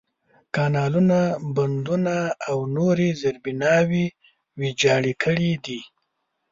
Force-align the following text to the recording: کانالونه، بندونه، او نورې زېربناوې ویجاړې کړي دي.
کانالونه، 0.55 1.19
بندونه، 1.55 2.15
او 2.49 2.57
نورې 2.77 3.09
زېربناوې 3.21 4.05
ویجاړې 4.59 5.13
کړي 5.23 5.51
دي. 5.65 5.79